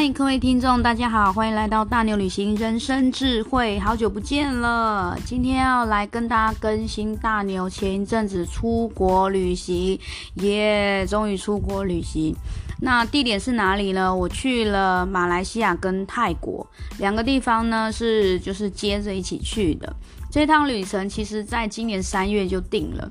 [0.00, 5.18] 嗨，各位听众，大家好，欢迎来到大牛旅行人生智慧，好久不见了。
[5.24, 9.98] 今天要来跟大家更新大牛前一阵子出国旅行，
[10.34, 12.32] 耶，终于出国旅行。
[12.80, 14.14] 那地点是哪里呢？
[14.14, 16.64] 我去了马来西亚跟泰国
[17.00, 19.96] 两个地方呢，是就是接着一起去的。
[20.30, 23.10] 这趟旅程其实在今年三月就定了。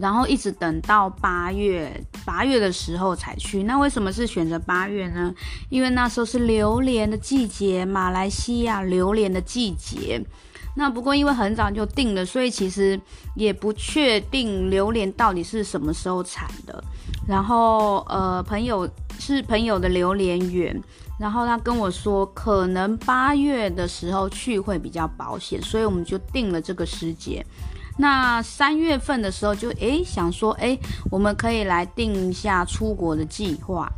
[0.00, 1.92] 然后一直等到八月，
[2.24, 3.64] 八月的时候才去。
[3.64, 5.34] 那为什么是选择八月呢？
[5.68, 10.24] 因为那时候是榴莲的季节，马来西亚榴莲的季节。
[10.76, 13.00] 那不过因为很早就定了，所以其实
[13.34, 16.84] 也不确定榴莲到底是什么时候产的。
[17.26, 20.80] 然后呃，朋友是朋友的榴莲园，
[21.18, 27.44] 然后他跟我说，可能八月的时候去会比较保险，所以我们就定了这个时节。
[28.00, 30.78] 那三月份的时候就诶想说诶
[31.10, 33.90] 我们可以来定一下出国的计划，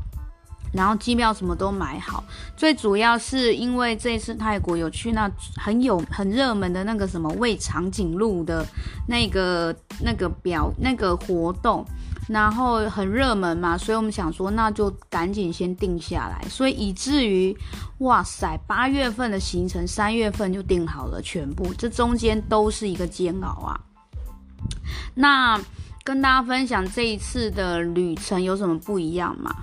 [0.73, 2.25] 然后机票什么都买好。
[2.57, 8.67] 最主要是因为这次泰国有去那很有很热门的那个什么喂长颈鹿的
[9.07, 11.85] 那个那个表那个活动，
[12.27, 17.55] 然后很热门嘛，所以我们想说那就赶紧先定下来，所以以至于
[17.99, 23.79] 哇塞八月份的行程三月份就定好了全部，这中间都是一个煎熬啊。
[25.15, 25.61] 那
[26.05, 29.55] 跟大家分享这一次的旅程有什么不一样吗？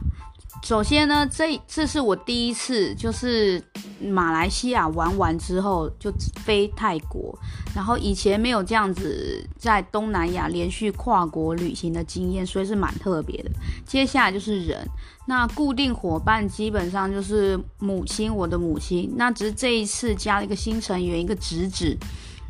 [0.63, 3.61] 首先呢，这这是我第一次就是
[4.01, 6.11] 马来西亚玩完之后就
[6.43, 7.37] 飞泰国，
[7.75, 13.51] 然后以前没有这样子在东南亚连续跨国旅行的经验，所以是蛮特别的。
[13.85, 14.85] 接下来就是人，
[15.27, 21.95] 那固定伙伴基本上就是母亲，我的母亲，那只是这一次加了一个新成员，一个侄子。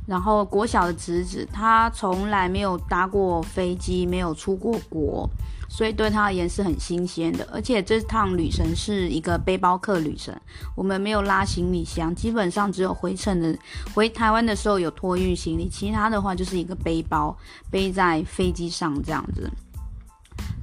[0.08, 5.30] 然后国小的侄子，他从来没有搭过飞机，没有出过国，
[5.68, 7.46] 所以对他而言是很新鲜的。
[7.52, 10.34] 而且这趟旅程是一个背包客旅程，
[10.76, 13.54] 我们没有拉行李箱，基本上只有回程的
[13.94, 17.38] 回台湾的时候有托运行李，其他的话就是一个背包
[17.70, 19.52] 背在飞机上这样子。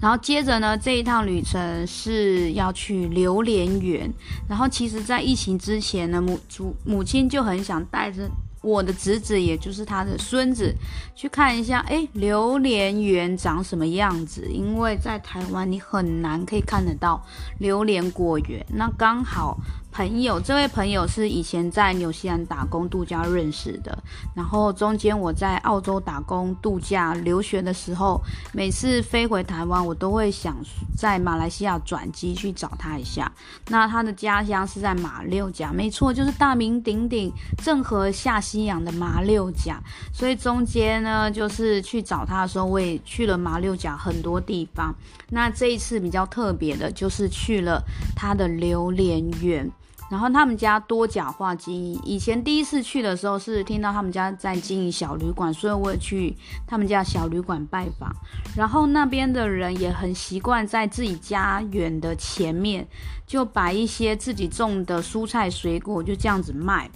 [0.00, 4.10] 然后接着呢，这一趟旅程是要去榴莲园。
[4.48, 8.30] 然后其实，在疫情之前呢，母主母亲就很想带着。
[8.64, 10.74] 我的侄子，也就是他的孙子，
[11.14, 14.48] 去看一下，哎，榴莲园长什么样子？
[14.50, 17.22] 因为在台湾你很难可以看得到
[17.58, 19.58] 榴莲果园，那刚好。
[19.94, 23.96] 朋友，这位朋友是以前在纽西兰打工度假认识的，
[24.34, 28.20] 然后中间我在澳洲打工度假留学的时候，
[28.52, 30.56] 每次飞回台湾，我都会想
[30.96, 33.30] 在马来西亚转机去找他一下。
[33.68, 37.32] 那他的家乡是在马六甲，没错，就是大名鼎鼎
[37.62, 39.80] 郑和下西洋的马六甲。
[40.12, 44.92] 所以中间呢，就是去找他的时候，我也去了马六甲很多地方。
[45.30, 47.80] 那这一次比较特别的，就是去了
[48.16, 49.70] 他的榴莲园。
[50.10, 58.14] 然后他们家多角化经营，以前第一次去的时候是听到他们家在经营小旅馆，所以我也去他们家小旅馆拜访。
[58.56, 62.86] 然后那边的人也很习惯在自己家园的前面
[63.26, 66.88] 就摆一些自己种的蔬菜水果，就这样子卖。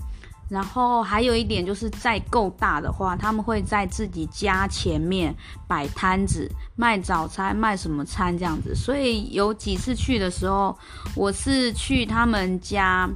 [0.49, 5.35] 然后还有一点就是，再够大的话，他们会在自己家前面
[5.67, 8.75] 摆摊子卖早餐，卖什么餐这样子。
[8.75, 10.77] 所以有几次去的时候，
[11.15, 13.09] 我是去他们家，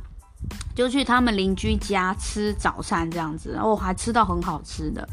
[0.74, 5.08] 就去他们邻居家吃早餐这样子，然后我还吃到很好吃的。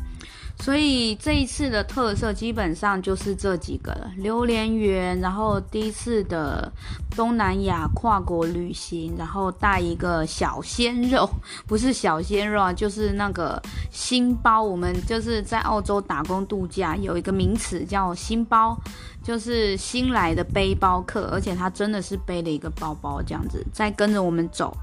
[0.62, 6.72] 所以这一次的特色基本上就是这几个了，榴莲园，然后第一次的
[7.16, 11.28] 东南亚跨国旅行，然后带一个小鲜肉，
[11.66, 13.60] 不是小鲜肉啊，就是那个
[13.90, 14.62] 新包。
[14.62, 18.78] 我们就是在澳洲打工度假，有一个名词叫新包，
[19.24, 24.76] 就是新来的背包客，而且他真的是背了一个包包这样子，在跟着我们走。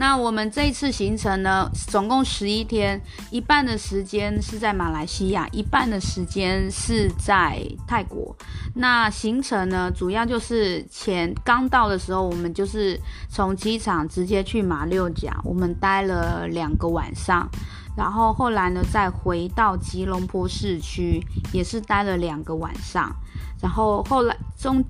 [0.00, 8.32] 那我们这一次行程呢，总共十一天，一半的时间是在马来西亚，一半的时间是在泰国。
[8.76, 12.96] 那行程呢，主要就是前刚到的时候，我们就是
[13.28, 17.48] 从机场直接去马六甲，我们待了两个晚上，
[17.96, 21.20] 然后后来呢，再回到吉隆坡市区，
[21.52, 23.12] 也是待了两个晚上，
[23.60, 24.84] 然后后来中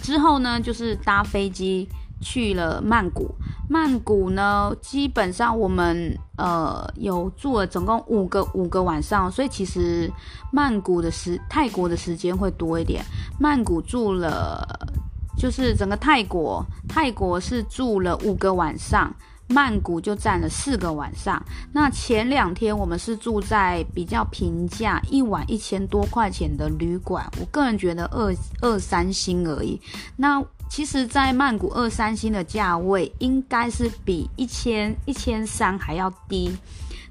[0.00, 1.86] 之后呢，就是搭飞机。
[2.18, 3.30] 去了曼谷，
[3.68, 10.10] 曼谷呢，基本上我们呃有住了总共五个五个晚上，所以其实
[10.52, 13.04] 曼谷的时泰国的时间会多一点。
[13.38, 14.66] 曼谷住了，
[15.36, 19.14] 就是整个泰国，泰国是住了五个晚上。
[19.48, 21.40] 曼谷就占了四个晚上。
[21.72, 27.24] 那前两天我们是住在比较平价，一晚一千多块钱的旅馆。
[27.40, 29.80] 我个人觉得二二三星而已。
[30.16, 36.54] 那其实，在曼谷二三星的价位应该是比一千一千三还要低。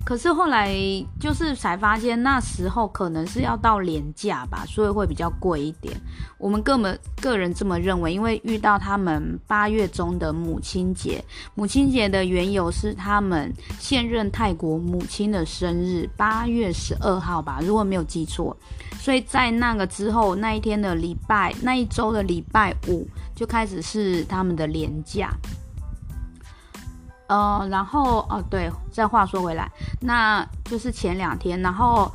[0.04, 0.72] 可是后来
[1.20, 6.00] 就是才发现，那时候可能是要到连假吧，所以会比较贵一点。
[6.38, 11.24] 我们个们个人这么认为，因为遇到他们八月中的母亲节，
[11.56, 18.56] 母亲节的缘由是他们现任泰国母亲的生日，八月十二号吧，如果没有记错。
[19.00, 25.30] 所以在那个之后那一天的礼拜，那一周的礼拜五就开始是他们的廉价。
[27.28, 29.68] 呃，然后哦，对，再话说回来，
[30.00, 32.12] 那就是前两天，然后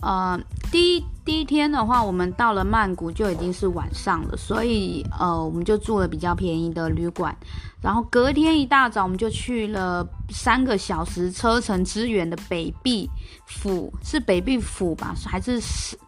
[0.00, 0.38] 呃，
[0.70, 7.36] 第一第一天的话，我们到了曼谷就已经是晚上了，所以呃，我们就住了比较便宜的旅馆，
[7.82, 13.10] 然后隔天一大早，我们就去了三个小时车程之远的北碧
[13.46, 15.60] 府，是北碧府吧，还是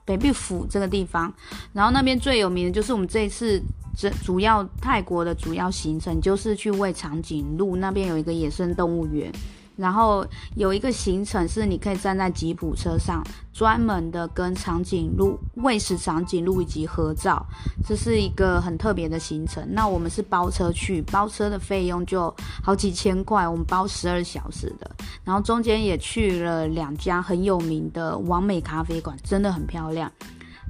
[0.05, 1.35] 北碧府这个地方？
[1.73, 3.61] 然后那边最有名的就是我们这一次。
[3.97, 9.33] 这主要泰国的主要行程就是去喂长颈鹿，那边有一个野生动物园，
[9.77, 10.27] 然后
[10.57, 17.45] 有一个行程是你可以站在吉普车上，专门的跟长颈鹿喂食长颈鹿以及合照，
[17.87, 19.65] 这是一个很特别的行程。
[19.71, 24.91] 那我们是包车去，包车的费用就好几千块，我们包十二小时的，
[25.25, 30.11] 然后中间也去了两家很有名的完美咖啡馆，真的很漂亮。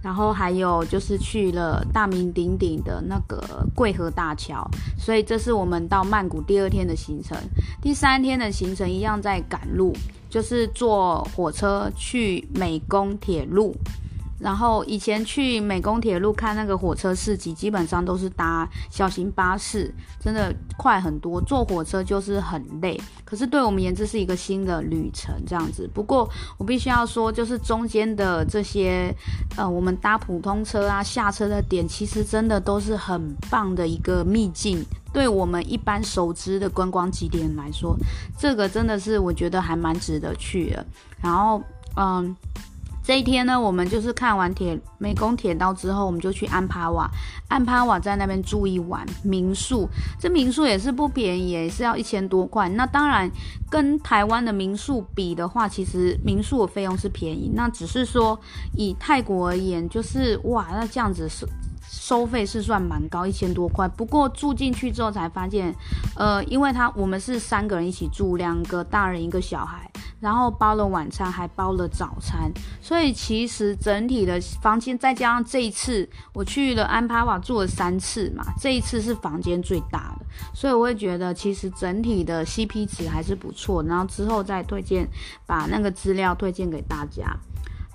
[0.04, 3.42] 然后还有就是去了大名鼎鼎的那个
[3.74, 4.62] 桂河大桥，
[4.98, 7.34] 所以这是我们到曼谷第二天的行程。
[7.80, 9.94] 第三天的行程一样在赶路，
[10.28, 13.74] 就是坐火车去美工铁路。
[14.40, 21.40] 然后以前去美工铁路看那个火车市集，基本上都是搭小型巴士，真的快很多。
[21.40, 25.88] 坐火车就是很累，可是对我们言之是一个新的旅程这样子。
[25.94, 26.28] 不过
[26.58, 29.14] 我必须要说，就是中间的这些，
[29.56, 34.84] 呃，我们搭普通车啊下车的点，其实真的都是很棒的一个秘境。
[35.12, 37.96] 对我们一般熟知的观光景点来说，
[38.36, 40.86] 这个真的是我觉得还蛮值得去的。
[41.22, 41.62] 然后，
[41.96, 42.36] 嗯。
[43.04, 47.06] 这一天呢，我们就是看完铁湄公铁道之后，我们就去安帕瓦。
[47.48, 49.86] 安帕瓦在那边住一晚民宿，
[50.18, 52.66] 这民宿也是不便宜，也是要一千多块。
[52.70, 53.30] 那当然，
[53.70, 57.52] 跟台湾的民宿比的话，其实民宿的费用是便宜。
[57.54, 58.40] 那只是说
[58.72, 61.46] 以泰国而言，就是哇，那这样子是
[62.04, 63.88] 收费是算蛮高，一千多块。
[63.88, 65.74] 不过住进去之后才发现，
[66.16, 69.90] 呃，因为他我们是三个人一起住，两个大人一个小孩。
[70.20, 83.82] 然后包了晚餐，还包了早餐，所以其实整体的房间再加上这一次我去了安帕瓦住了三次嘛，这一次是房间最大的，所以我会觉得其实整体的 CP 值还是不错。
[83.82, 85.08] 然后之后再推荐，
[85.46, 87.34] 把那个资料推荐给大家。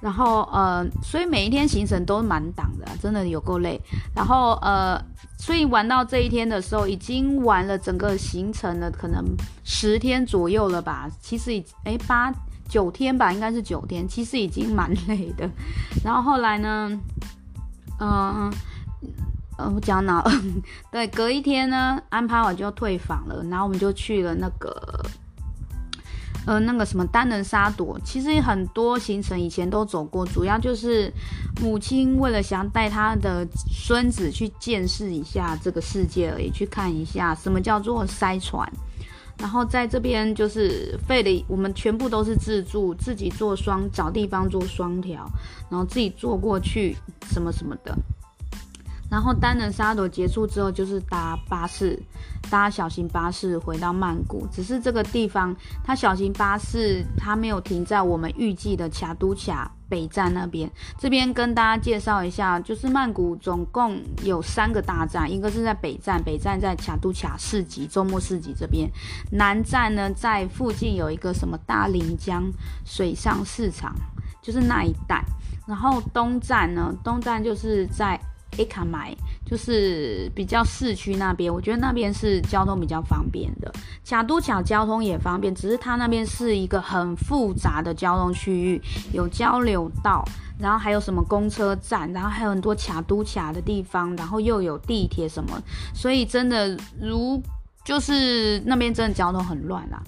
[0.02, 3.80] 然后呃，所以每一天行程都蛮挡的，真的有够累。
[4.16, 4.98] 然后呃，
[5.38, 9.26] 所以玩到这一天的时候，已经玩了整个行程了，可能
[9.64, 11.10] 十天左右了吧。
[11.20, 12.34] 其实已哎八
[12.68, 14.08] 九天吧，应该是九天。
[14.08, 15.50] 其实已经蛮累的。
[16.04, 16.98] 然后后来呢，
[18.00, 18.52] 嗯
[19.58, 20.24] 呃，我讲哪？
[20.90, 25.06] 对，隔一天呢，安排我就退房了，然后我们就去了那个。
[26.46, 31.12] 呃，那个什么单人沙朵，其实很多行程以前都走过，主要就是
[31.62, 38.68] 母亲为了想带她的孙子去见识一下这个世界而已，去看一下什么叫做塞船。
[39.38, 45.26] 然后在这边就是费的，我们全部都是自助，自己坐双，找地方坐双条，
[45.70, 46.98] 然后自己坐过去，
[47.32, 47.98] 什么什么的。
[49.10, 52.00] 然后丹能沙朵结束之后，就是搭巴士，
[52.50, 54.48] 搭小型巴士回到曼谷。
[54.52, 60.70] 只是这个地方，它小型巴士它没有停在我们预计的卡都卡北站那边。
[61.00, 68.88] 这边跟大家介绍一下，就是曼谷总共有三个大站，一个是在北站，北站在卡都卡市集周末市集这边。
[69.32, 72.44] 南站呢，在附近有一个什么大临江
[72.86, 73.96] 水上市场，
[74.40, 75.24] 就是那一带。
[75.68, 78.19] 然后东站呢，东站就是在。
[78.60, 83.72] 伊卡买就是比较市区那边，我觉得那边是交通比较方便的。
[84.06, 88.82] 卡都卡交通也方便，只是它那边是一个很复杂的交通区域，
[89.14, 90.24] 有交流道，
[90.60, 95.62] 然后还有什么公车站，然后还有很多卡都卡的地方，然后又有地铁什么，
[95.94, 97.42] 所以真的如
[97.86, 100.04] 就是那边真的交通很乱啦。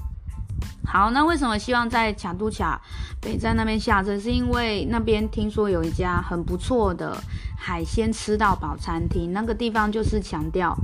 [0.83, 2.81] 好，那为什么希望在卡都卡
[3.21, 4.19] 北站那边下车？
[4.19, 7.15] 是因为那边听说有一家很不错的
[7.57, 10.75] 海鲜吃到饱餐厅，那个地方就是强调，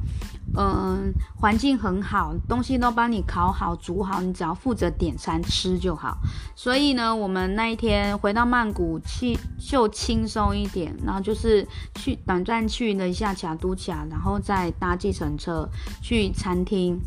[0.56, 6.20] 嗯，环境很好，东西都帮你烤好、煮好，你只要负责点餐吃就好。
[6.56, 15.68] 所以呢，我们那一天回到曼谷去就轻松一点，然后就是去短暂去了一下卡都卡，然后再搭计程车
[16.02, 17.00] 去餐厅，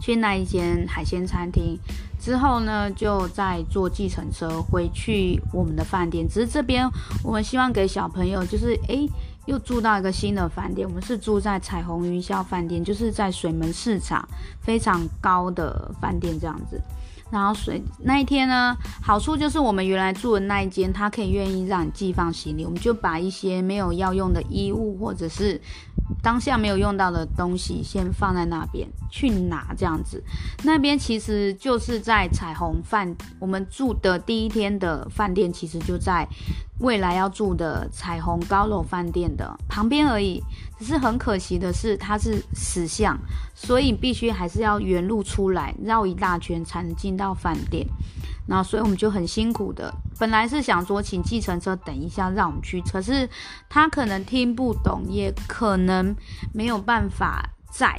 [0.00, 1.78] 去那一间海鲜餐厅。
[2.20, 6.28] 之后呢，就再坐计程车回去我们的饭店。
[6.28, 6.88] 只是这边
[7.22, 9.08] 我们希望给小朋友，就是诶，
[9.46, 10.86] 又住到一个新的饭店。
[10.86, 14.28] 我们是住在彩虹云霄饭店，就是在水门市场
[14.60, 16.82] 非常高的饭店这样子。
[17.30, 25.60] 然后水那一天呢，好处就是我们原来住的那一间，他可以愿意让你寄放行李，我们就把一些没有要用的衣物或者是。
[26.22, 30.22] 当下没有用到的东西，先放在那边去拿，这样子。
[30.64, 36.26] 那边其实就是在彩虹饭，我们住的第一天的饭店，其实就在
[36.80, 40.42] 未来要住的彩虹高楼饭店的旁边而已。
[40.78, 43.18] 只是很可惜的是，它是死巷，
[43.54, 47.84] 所以必须还是要原路出来，绕一大圈才能进到饭店。
[48.46, 53.28] 然后，所以我们就很辛苦的，本来是想说请计程车等一下让我们去，可是
[53.68, 56.14] 他可能听不懂，也可能
[56.54, 57.98] 没有办法载，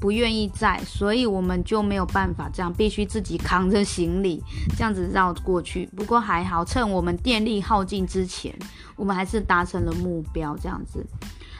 [0.00, 4.42] 不愿意载，所以我们就没有办法这样，必须自己扛着行李
[4.76, 5.86] 这样子绕过去。
[5.96, 8.54] 不过还好，趁我们电力耗尽之前，
[8.96, 11.04] 我们还是达成了目标，这样子。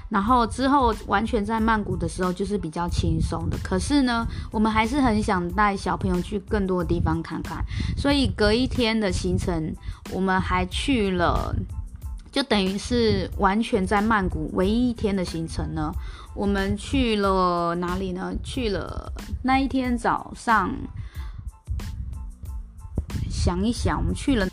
[0.08, 7.62] 然后之后完全在曼谷的时候就是比较轻松的，可是呢，我们还是很想带小朋友去更多的地方看看，
[7.94, 9.74] 所以隔一天的行程，
[10.10, 11.54] 我们还去了，
[12.32, 15.92] 就等于是完全在曼谷唯一一天的行程呢，
[16.38, 18.32] 我们去了哪里呢？
[18.44, 20.72] 去了那一天早上，
[23.28, 24.46] 想一想，我们去了。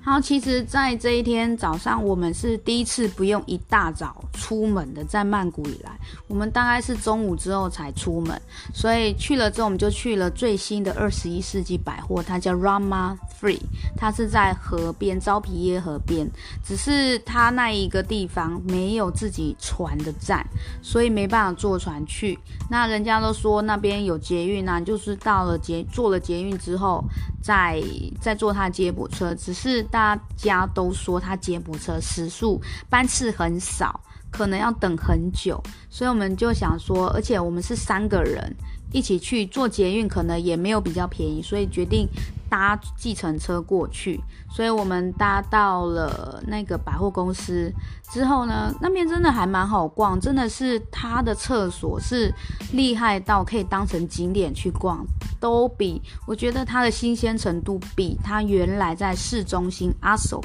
[0.00, 8.40] 好其实，在这一天早上，我们是第一次不用一大早出门的，在曼谷以来，我们大概是中午之后才出门，
[8.72, 13.60] 所以去了之后，我们就去了最新的二十一世纪百货，它叫 Rama Three，
[13.96, 16.26] 它是在河边，昭披耶河边，
[16.64, 20.46] 只是它那一个地方没有自己船的站，
[20.80, 22.38] 所以没办法坐船去。
[22.70, 27.04] 那人家都说那边有捷运啊，就是到了捷坐了捷运之后，
[27.42, 27.82] 再
[28.20, 29.86] 再坐它接驳车，只是。
[29.90, 34.00] 大家都说他接驳车时速班次很少，
[34.30, 38.54] 可能要等很久，所以我们就想说，而且我们是三个人
[38.92, 42.08] 一起去做捷运，可能也没有比较便宜，所以决定
[42.50, 44.20] 搭计程车过去。
[44.50, 47.72] 所以我们搭到了那个百货公司
[48.10, 52.34] 之后呢，那边真的还蛮好逛，真的是它的厕所是
[52.72, 55.06] 厉害到可以当成景点去逛。
[55.38, 60.44] 都比我觉得它的新鲜程度比它原来在市中心 Asok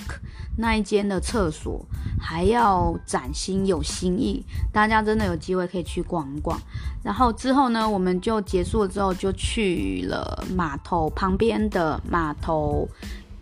[0.57, 1.85] 那一间的厕所
[2.17, 6.57] 还要崭新有新意，大家真的有机会可以去逛一逛。
[7.03, 12.87] 然后之后呢，我们就结束了之后就去了码头旁边的码头，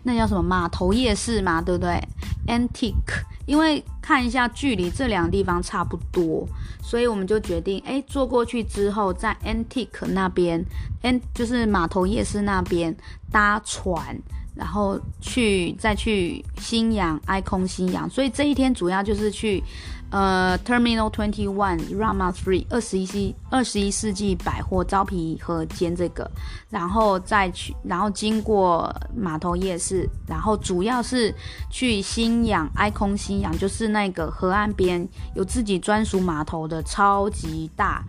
[0.02, 2.00] 那叫什么码头夜市嘛，对不对
[2.46, 6.46] ？Antique，因为看一下距离这两个地方差不多。
[6.82, 10.62] 所以我们就决定，哎，坐过去之后，在 Antique 那边
[11.00, 12.94] ，n 就是码头夜市那边
[13.32, 14.16] 搭船，
[14.54, 18.08] 然后去再去新阳 i 空新阳。
[18.08, 19.62] 所以这一天主要就是去。
[20.10, 26.30] 呃，Terminal Twenty One Rama Three 二十一世二十一世纪百货招皮和间这个，
[26.70, 31.34] 然后再去，然后经过码头夜市，然后主要是
[31.68, 38.04] 去新阳 i 空新阳，就是那个河岸边有自己专属码头的超级大。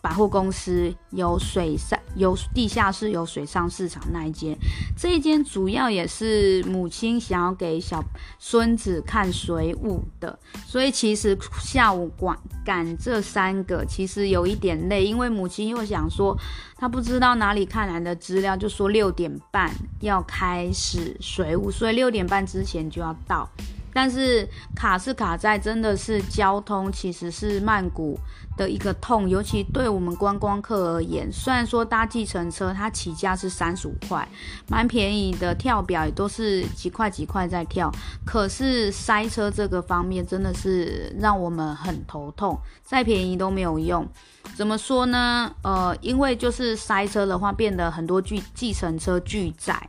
[0.00, 4.56] 百货公司有水上、有地下室、有水上市场那一间，
[4.96, 8.02] 这一间主要也是母亲想要给小
[8.38, 16.36] 孙子看水舞的，所以其实下午赶赶这三个其实有一点累，因为母亲又想说
[16.76, 23.48] 她不知道哪里看来的资料，就说六点半要开始水舞，所以六点半之前就要到。
[23.92, 28.18] 但是卡是卡在真的是交通，其实是曼谷
[28.56, 31.30] 的一个痛，尤其对我们观光客而言。
[31.32, 34.26] 虽然说搭计程车，它起价是三十五块，
[34.68, 37.90] 蛮便宜的，跳表也都是几块几块在跳。
[38.24, 44.06] 可是塞车这个方面真的是让我们很头痛，再便宜都没有用。
[44.54, 45.54] 怎么说呢？
[45.62, 49.88] 呃，因为就是塞车的话，变得很多计计程车拒载。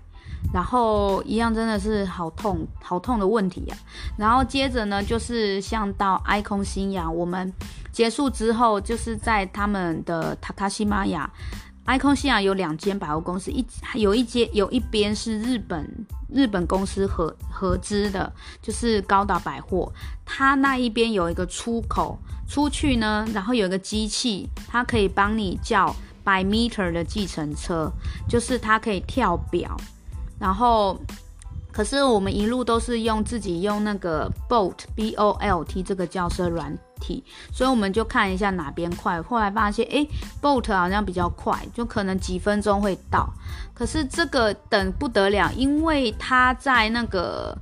[0.54, 4.18] 然后一样真的是好痛好痛的问题呀、啊。
[4.18, 7.52] 然后接着呢，就是像到 Icon 星洋，我们
[7.92, 11.30] 结束之后，就是在他们的塔卡西玛雅
[11.86, 18.32] ，icon 西亚有两间百货公司，一有一间有一边是日本日本公司合合资的，
[18.62, 19.92] 就是高岛百货，
[20.26, 22.18] 它那一边有一个出口
[22.48, 25.94] 出去呢，然后有一个机器，它可以帮你叫
[26.24, 27.92] by meter 的计程车，
[28.30, 29.76] 就是它可以跳表，
[30.42, 31.00] 然后。
[31.74, 39.22] 可是我们一路都是用自己用那个 Bolt B O L T 这个叫车软体，所以我们就看一下哪边快。
[39.22, 40.06] 后来发现，诶
[40.42, 43.26] ，Bolt 好像比较快，就可能几分钟会到。
[43.74, 47.58] 可是这个等不得了，因为它在那个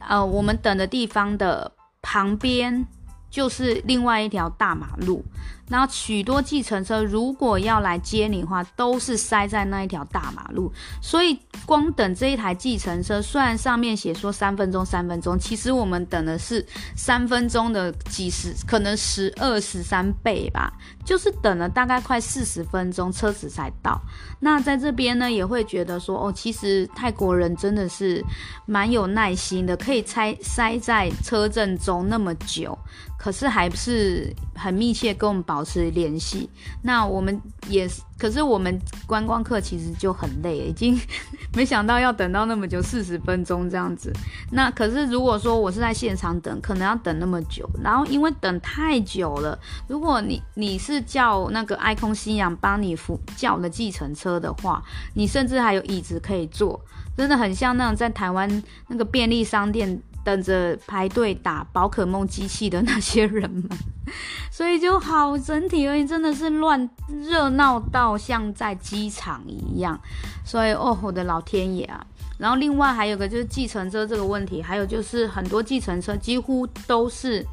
[0.00, 1.70] 呃我们等的地方的
[2.02, 2.84] 旁边。
[3.28, 5.22] 就是另外一条大马路，
[5.68, 20.72] 然后许多计程车如果要来接你的话，都是塞在那一条大马路，所以光等这一台计程车，虽然上面写说三分钟三分钟，其实我们等的是三分钟的几十，可能十二十三倍吧，
[21.04, 24.00] 就是等了大概快四十分钟，车子才到。
[24.38, 28.24] 那在这边呢，也会觉得说，哦，其实泰国人真的是
[28.66, 32.78] 蛮有耐心的，可以塞塞在车阵中那么久。
[33.18, 36.50] 可是还是很密切跟我们保保持联系。
[36.82, 41.00] 那我们也是，可是我们观光客其实就很累，已经
[41.56, 44.12] 没想到要等到那么久，四十分钟这样子。
[44.50, 47.66] 那可是如果说我是在现场等，可能要等那么久。
[47.82, 49.58] 然后因为等太久了，
[49.88, 54.82] 如果你你是叫那个 icon 西洋帮你扶叫的计程车的话，
[55.14, 56.78] 你甚至还有椅子可以坐，
[57.16, 60.02] 真的很像那种在台湾那个便利商店。
[60.26, 63.62] 等着排队打宝可梦机器的那些人们，
[64.50, 69.96] 所以就好整体而言真的是乱热闹到像在机场一样，
[70.44, 72.04] 所以哦，我的老天爷啊！
[72.38, 77.46] 然后另外还有个就是计程车这个问题，还有就是很多计程车几乎都是。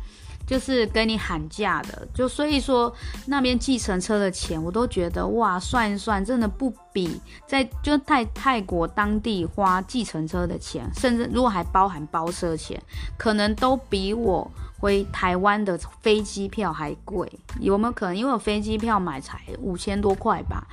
[0.46, 2.94] 就是跟你喊价的，就所以说
[3.28, 12.82] 那边计程车的钱，我都觉得哇，算一算真的不比在就泰泰国当地花计程车的钱，甚至如果还包含包车钱，
[13.18, 17.32] 可能都比我回台湾的飞机票还贵。
[17.60, 18.18] 有没有可能？
[18.18, 20.68] 因为我飞机票买才五千多块吧。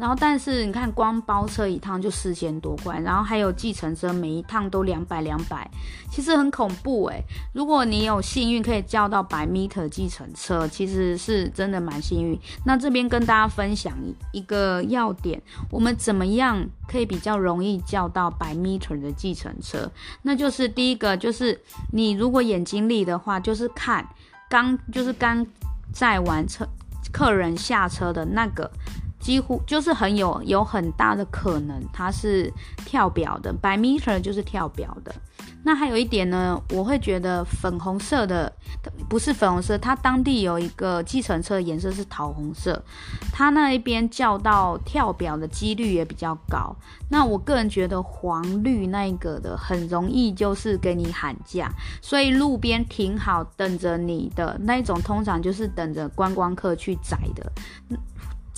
[0.00, 5.70] 然后，但是你看，光包车一趟就四千多块，然后还有计程车，每一趟都两百两百，
[6.10, 7.22] 其实很恐怖诶。
[7.52, 12.40] 如果你有幸运可以叫到百 meter 计程车，其实是真的蛮幸运。
[12.64, 13.94] 那这边跟大家分享
[14.32, 15.38] 一个要点，
[15.70, 19.92] 我们怎么样可以比较容易叫到百 meter 的计程车？
[20.22, 21.60] 那就是第一个，就是
[21.92, 24.08] 你如果眼睛利的话，就是看
[24.48, 25.46] 刚就是刚
[25.92, 26.66] 载完车
[27.12, 28.70] 客人下车的那个。
[29.20, 32.52] 几乎就是很有有很大的可能，它是
[32.84, 35.14] 跳表的，by meter 就是跳表的。
[35.62, 38.50] 那还有一点呢，我会觉得粉红色的
[39.10, 42.82] 不是粉红色，它当地有一个计程车颜色是桃红色，
[43.30, 46.74] 它那一边叫到跳表的几率也比较高。
[47.10, 57.52] 那我个人觉得黄绿那一个的很容易就是给你喊价，所以路边停好等着你的那一种，通常就是等着观光客去载的。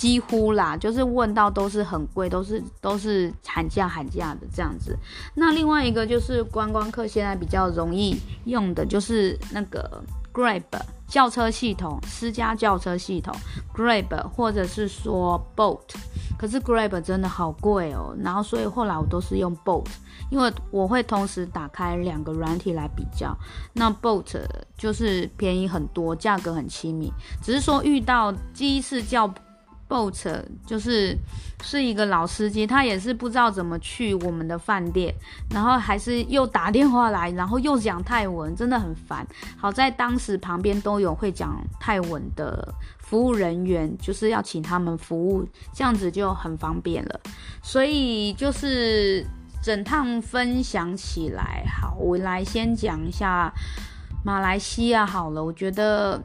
[0.02, 4.98] 几乎啦，就是问到都是很贵，都是都是喊价喊价的这样子。
[5.32, 10.64] 那另外一个就是观光客现在比较容易用的就是那个 Grab
[11.06, 13.32] 轿车系统，私家轿车系统
[13.72, 15.94] Grab 或者是说 Boat
[16.36, 18.12] 可是 Grab 真的好贵哦。
[18.20, 19.86] 然后所以后来我都是用 Boat，
[20.30, 23.38] 因为我会同时打开两个软体来比较。
[23.72, 24.34] 那 Boat
[24.76, 27.08] 就是便宜很多，价格很亲民，
[27.40, 29.32] 只是说遇到第一次叫。
[29.92, 31.14] Boat 就是
[31.62, 35.14] 是一个老司机，他也是不知道怎么去我们的饭店，
[35.50, 39.26] 然后还是又打电话来，然后又讲泰文，真的很烦。
[39.58, 47.20] 好在当时旁边都有会讲泰文的服务人员，就是要请他们服务，这样子就很方便了。
[47.62, 49.24] 所以就是
[49.62, 53.52] 整趟分享起来，好，我来先讲一下
[54.24, 55.44] 马来西亚好了。
[55.44, 56.20] 我觉得，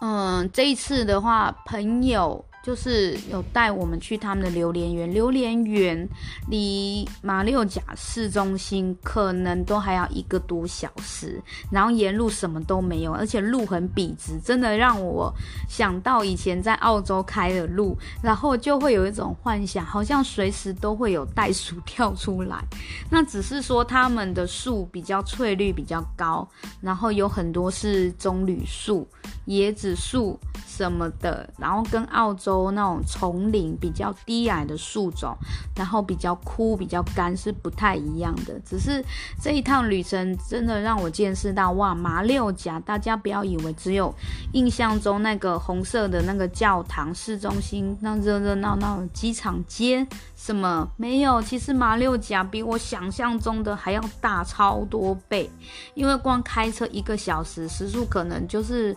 [0.00, 2.44] 嗯，这一次的话，朋友。
[2.60, 6.06] 就是有带我们去他们的榴莲园，榴莲园
[6.50, 11.40] 离马六甲市中心可能都还要一个多小时，
[11.70, 15.32] 然后沿路什么都没有，而且路很笔直，真的让我
[15.66, 22.62] 想到以前在澳洲开的路，然后就会有一种幻想，好像随时都会有袋鼠跳出来。
[23.08, 26.46] 那只是说他们的树比较翠绿比较高，
[26.82, 29.08] 然后有很多是棕榈树、
[29.46, 32.47] 椰子树什么的，然后跟澳洲。
[32.48, 35.36] 洲那种丛林比较低矮的树种，
[35.76, 38.58] 然后比较枯、比较干是不太一样的。
[38.64, 39.04] 只是
[39.38, 42.80] 这一趟旅程真的让我见识到，哇，马六甲！
[42.80, 44.14] 大家不要以为只有
[44.52, 55.50] 印象中那个红色的那个教堂、市中心那热热闹闹的机场街什么没有，其实马六甲比我想象中的还要大超多倍，
[55.92, 58.96] 因为光开车一个小时，时速可能就是。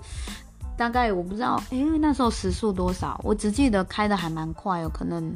[0.82, 5.32] 大概我不知道，因为那时候时速多少，我只记得开的还蛮快哦，可能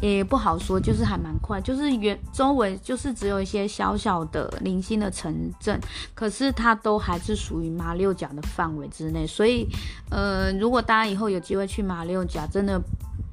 [0.00, 5.80] 也不好说，就是还蛮快，就是原周围就是只有一些小小的零星的城镇，
[6.14, 9.66] 可是它都还是属于马六甲的范围之内，所以
[10.10, 12.80] 呃，如果大家以后有机会去马六甲，真的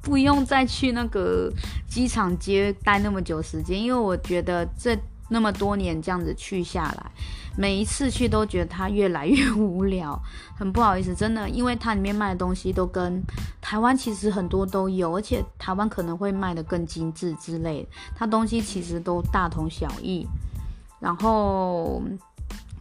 [0.02, 1.48] 不用再去那个
[1.88, 4.98] 机场街待那么久时间，因为我觉得这
[5.30, 7.10] 那么多年这样子去下来。
[7.56, 10.18] 每一次去都觉得它越来越无聊，
[10.56, 13.20] 很不好意思，真的，因为它里面卖的东西都跟
[13.60, 20.24] 台湾其实很多都有，而且台湾可能会卖得更精致之类的，它东西其实都大同小异。
[21.00, 22.00] 然后，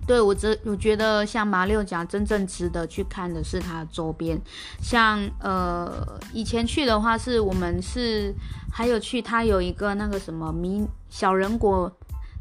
[0.06, 4.40] 对，我这我觉得像马六甲真正值得去看的是它的周边，
[4.82, 8.34] 像呃以前去的话是我们是
[8.72, 11.92] 还有去它有一个那个什么迷小人国。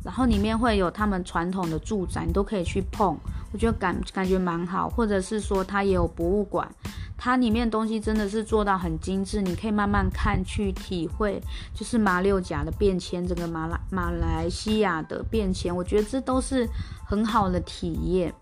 [0.05, 3.17] 然后里面会有他们传统的住宅，你都可以去碰，
[3.53, 4.89] 我觉得感感觉蛮好。
[4.89, 6.69] 或者是说它也有博物馆，
[7.17, 11.43] 它里面东西真的是做到很精致，你可以慢慢看去体会，
[11.75, 16.69] 就是马六甲的变迁，整个马来马来西亚的变迁，我觉得这都是
[17.05, 18.33] 很好的体验。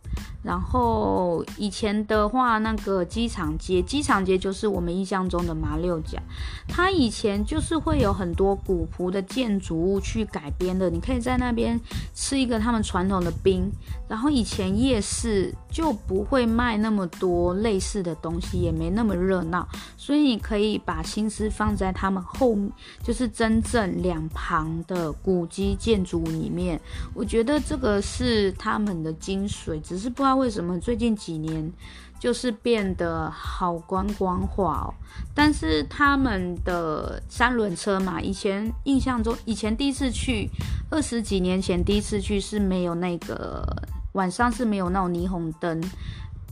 [0.47, 6.23] 然后以前的话，那个机场街，机场街就是我们印象中的马六甲。
[6.69, 11.81] 它以前就是会有很多古朴的建筑物去改编的，你可以在那边
[12.15, 13.69] 吃一个他们传统的冰。
[14.09, 22.57] 然后以前夜市就不会卖那么多类似的东西，也没那么热闹，所以你可以把心思放在他们后，
[23.03, 26.81] 就是真正两旁的古迹建筑里面。
[27.15, 30.36] 我觉得这个是他们的精髓，只是不知道。
[30.37, 31.73] 为什么最近几年
[32.19, 34.95] 就是变得好观光化哦？
[35.35, 40.49] 但是他们的三轮车嘛，以前印象中，以前第一次去，
[40.91, 43.65] 二十几年前第一次去是没有那个
[44.13, 45.83] 晚上是没有那种霓虹灯。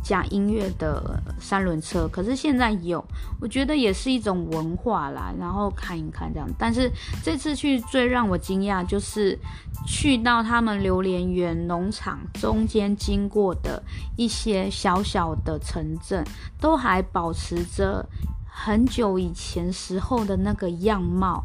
[0.05, 3.03] 加音乐的三轮车，可是现在有，
[3.41, 5.33] 我觉得也是一种文化啦。
[5.41, 6.91] 然后看一看这样，但是
[7.23, 9.37] 这次去最让我惊讶就是
[9.87, 13.83] 去到他们榴莲园农场中间经过的
[14.17, 16.23] 一些小小的城镇，
[16.61, 18.07] 都还保持着
[18.47, 21.43] 很久以前时候的那个样貌。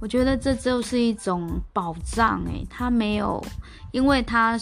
[0.00, 3.44] 我觉得这就是一种宝藏诶，它没有，
[3.92, 4.58] 因为它。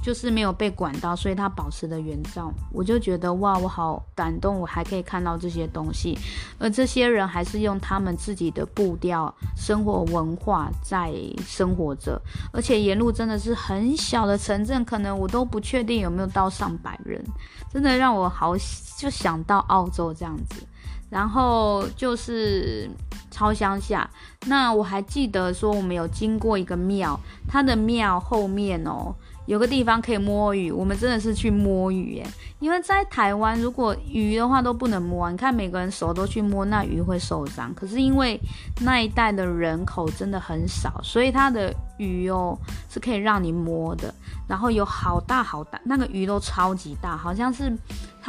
[0.00, 6.16] 就是没有被管到，所以它保持的原状，我就觉得哇，我好感动，我还可以看到这些东西，
[6.56, 11.12] 而这些人还是用他们自己的步调、生活文化在
[11.44, 12.18] 生活着，
[12.52, 17.22] 而且沿路真的是很小的城镇，可能我都不确定有没有到上百人，
[17.70, 18.56] 真的让我好
[18.96, 20.62] 就想到澳洲这样子，
[21.10, 22.88] 然后就是
[23.30, 24.08] 超乡下，
[24.46, 29.14] 那我还记得说我们有经过一个庙，它的庙后面哦。
[29.46, 32.26] 有个地方可以摸鱼，我们真的是去摸鱼耶！
[32.60, 37.72] 因为在台湾，如果鱼的话都不能摸，你看每个人手都去摸，那鱼会受伤。
[37.72, 38.38] 可是因为
[38.82, 42.58] 那一带的人口真的很少，所以它的鱼哦
[42.90, 44.14] 是可以让你摸的，
[44.46, 47.74] 然后有好大好大，那个鱼都超级大，好像是。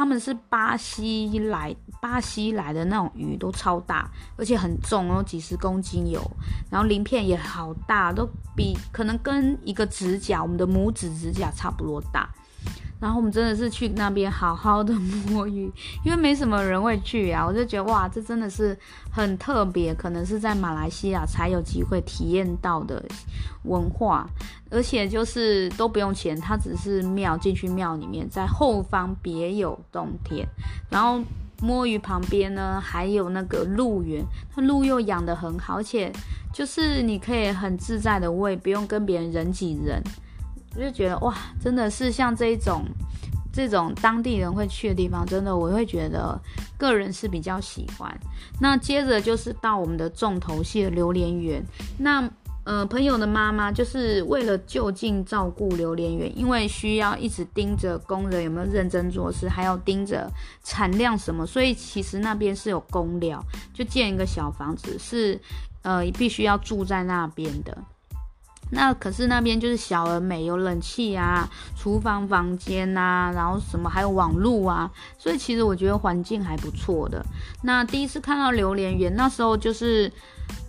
[0.00, 6.18] 他们是巴西来，巴西来的那种鱼都超大，而且很重，哦几十公斤有，
[6.70, 12.26] 然后鳞片也好大，都比可能跟一个指甲，我们的拇指指甲差不多大。
[13.00, 14.92] 然后我们真的是去那边好好的
[15.30, 15.72] 摸鱼，
[16.04, 18.78] 因为没什么人会去啊，我就觉得哇，这真的是
[19.10, 23.02] 很特别，可能是在马来西亚才有机会体验到的
[23.62, 24.28] 文化，
[24.70, 30.46] 而且就是都不用钱，它只是庙，进去庙里面，在后方别有洞天，
[30.90, 31.22] 然后
[31.62, 34.22] 摸鱼旁边呢还有那个鹿园，
[34.54, 36.12] 它鹿又养得很好，而且
[36.52, 40.02] 就是你可以很自在的喂，不用跟别人人挤人。
[40.74, 42.84] 我就觉得哇，真的是像这一种
[43.52, 46.40] 这种当地人会去的地方，真的我会觉得
[46.78, 48.16] 个人是比较喜欢。
[48.60, 51.64] 那接着就是到我们的重头戏的榴莲园。
[51.98, 52.28] 那
[52.62, 60.30] 呃，朋友的妈妈就是为了就近照顾榴莲园，因为需要一直盯着工人有没有认真做事，还要盯着
[60.62, 65.40] 产量什么，所以其实那边是有工寮，就建一个小房子，是
[65.82, 67.76] 呃必须要住在那边的。
[68.70, 77.24] 那可是那边就是小而美，有冷气啊，厨房房间啊，然后什么还有网路啊，所以其实我觉得环境还不错的。
[77.62, 80.12] 那第一次看到榴莲园，那时候就是。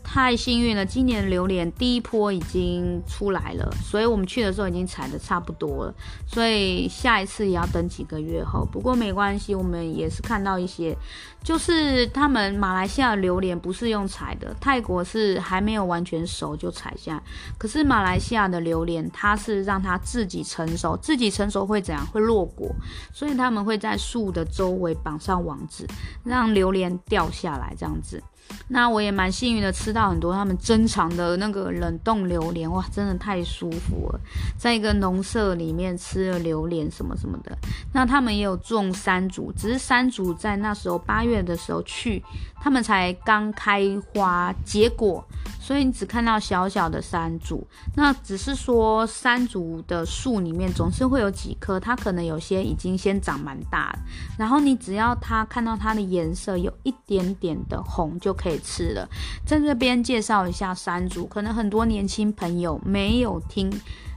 [0.03, 5.95] 太幸运了，今年的榴莲第一波已经出来了，所以我们去的时候已经采的差不多了，
[6.27, 8.67] 所以下一次也要等几个月后。
[8.69, 10.93] 不过没关系，我们也是看到一些，
[11.41, 17.23] 就是他们马来西亚的榴莲不是用采的，泰国是还没有完全熟就采下，
[17.57, 22.05] 可是马来西亚的榴莲它是让它自己成熟，自己成熟会怎样？
[22.07, 22.69] 会落果，
[23.13, 25.87] 所以他们会在树的周围绑上网子，
[26.25, 28.21] 让榴莲掉下来这样子。
[28.67, 34.19] 那我也蛮幸运的，吃到很多他们珍藏的那个冷冻榴莲，哇，真的太舒服了。
[34.57, 37.55] 在一个农舍里面吃了榴莲什么什么的。
[37.93, 42.23] 那他们也有种山竹，只是山竹在那时候八月的时候去，
[42.59, 43.81] 他们才刚开
[44.13, 45.23] 花结果，
[45.59, 47.65] 所以你只看到小小的山竹。
[47.95, 53.93] 那只是说山竹的树里面总是会有几棵，它可能有些已经先长蛮大，
[54.37, 58.35] 然后你只要它看到它的颜色有一点点的红就。
[58.41, 59.07] 可以吃了，
[59.45, 63.71] 在这边介绍一下山竹，可能很多年轻朋友没有听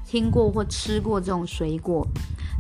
[0.07, 2.07] 听过或吃过这种水果。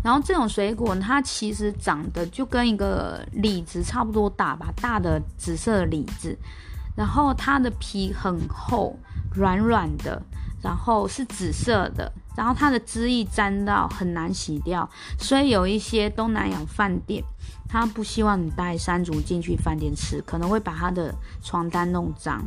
[0.02, 6.36] 然后这种水果它其实长得就跟一个李子差不多大吧，大的紫色的李子，
[6.94, 8.94] 然后它的皮很厚，
[9.34, 10.20] 软软的，
[10.62, 12.12] 然后是紫色的。
[12.36, 17.22] 然后它的汁液沾到很难洗掉，所以有一些东南亚饭店，
[17.74, 22.40] 他不希望你带山竹进去饭店吃，可能会把他的床单弄脏。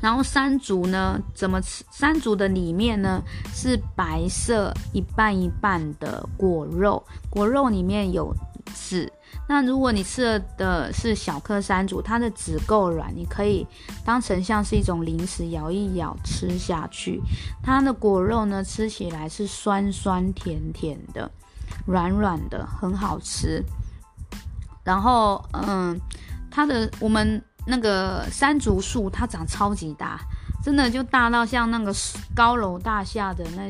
[0.00, 1.84] 然后山竹呢，怎么吃？
[1.92, 8.34] 山竹的里面呢是白色一半一半的果肉，果肉里面有
[8.72, 9.12] 籽。
[9.46, 13.66] 那如果你吃了的是小颗山竹，它的籽够软，你可以
[14.06, 17.20] 当成像是一种零食，咬一咬吃下去。
[17.62, 21.30] 它的果肉呢，吃起来是酸酸甜甜的，
[21.84, 23.62] 软软的，很好吃。
[24.84, 25.98] 然后，嗯，
[26.50, 30.20] 它的我们那个山竹树，它长超级大，
[30.62, 31.92] 真的就大到像那个
[32.34, 33.62] 高楼大厦的那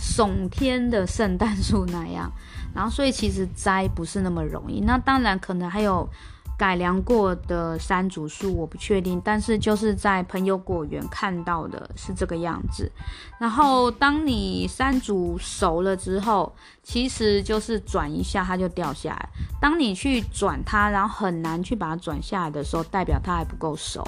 [0.00, 2.30] 耸天的圣诞树那样。
[2.74, 4.80] 然后，所以其实摘不是那么容易。
[4.80, 6.06] 那当然，可能还有
[6.56, 9.20] 改良过的山竹树，我不确定。
[9.24, 12.90] 但是就是在朋友果园看到的是这个样子。
[13.38, 19.28] 然后，当你山竹熟了之后，其实就是转一下它就掉下来。
[19.60, 24.06] 当你去转它，然后很难去把它转下来的时候，代表它还不够熟。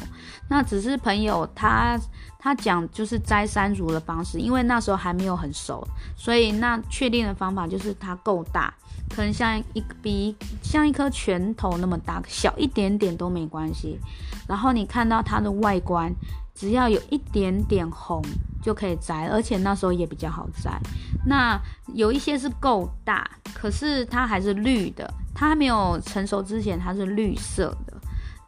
[0.49, 1.99] 那只是朋友他。
[2.41, 5.85] 他讲就是摘山竹的方式，因为那时候还没有很熟，
[6.17, 8.73] 所以那确定的方法就是它够大，
[9.09, 13.99] 可能像一比像一颗拳头那么大，小一点点都没关系。
[14.47, 16.13] 然后你看到它的外观，
[16.55, 18.23] 只要有一点点红
[18.63, 20.79] 就可以摘，而且那时候也比较好摘。
[21.27, 21.61] 那
[21.95, 27.95] 有一些是够大，可是它还是绿的，它还没有成熟之前它是绿色的。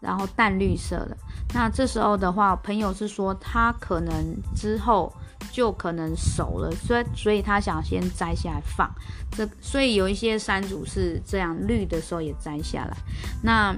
[0.01, 1.17] 然后淡绿色的，
[1.53, 4.15] 那这时候的话，朋友是说它可能
[4.57, 5.13] 之后
[5.51, 8.91] 就可能熟了，所以所以他想先摘下来放。
[9.31, 12.97] 这所以有一些山竹是这样绿的时候也摘下来，
[13.43, 13.77] 那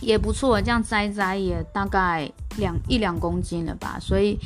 [0.00, 3.96] 也不错，这样摘摘也大概两一两公斤了吧。
[4.00, 4.38] 所以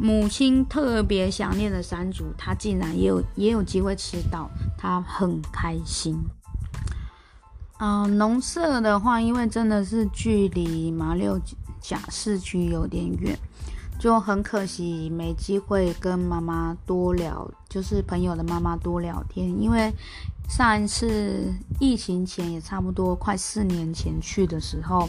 [0.00, 6.18] 母亲特别想念的山竹，他竟然也有也有机会吃到，他很开心。
[7.78, 11.38] 啊、呃，农舍的话，因为真的是距离马六
[11.78, 13.38] 甲市区有点远，
[13.98, 19.48] 就很可惜没机会跟妈妈多聊，就是朋友的妈妈多聊天。
[19.60, 19.92] 因为
[20.48, 25.08] 上一次疫情前也差不多快四年前去的时候，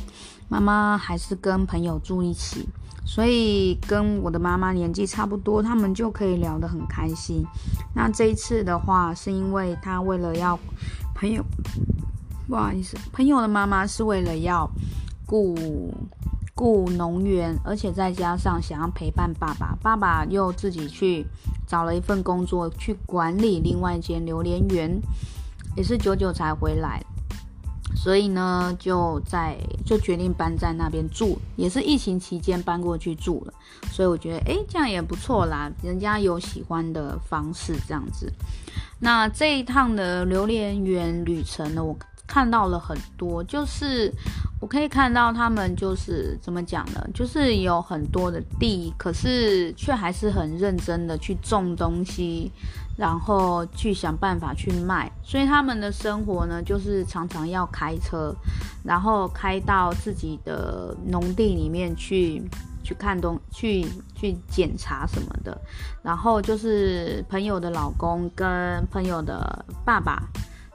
[0.49, 2.67] 妈妈还是跟朋友住一起，
[3.05, 7.45] 所以跟我的妈妈年纪差不多，他们就可以聊得很开心。
[7.93, 10.57] 那这一次的话，是因为她为了要
[11.13, 11.43] 朋友。
[12.47, 14.65] 不好意思，朋友的妈妈是为了要
[15.25, 15.53] 顾
[16.57, 21.23] 雇农园，而且再加上想要陪伴爸爸，爸爸又自己去
[21.67, 24.99] 找了一份工作去管理另外一间榴莲园，
[25.75, 26.99] 也是久久才回来，
[27.95, 33.53] 所以呢，就在就决定搬在那边住，也是疫情期间搬过去住了，
[33.91, 38.33] 所以我觉得诶，这样也不错啦，人家有喜欢的方式这样子。
[38.99, 41.95] 那这一趟的榴莲园旅程呢，我。
[42.27, 44.11] 看到了很多，就是
[44.59, 47.01] 我可以看到他们就是怎么讲呢？
[47.13, 52.51] 就是有很多的地，可是却还是很认真的去种东西，
[52.97, 55.11] 然后去想办法去卖。
[55.23, 58.35] 所以他们的生活呢，就是常常要开车，
[58.83, 62.43] 然后开到自己的农地里面去。
[62.83, 63.85] 去看东去
[64.15, 65.59] 去检查什么的，
[66.01, 70.23] 然后就是朋友的老公跟朋友的爸爸。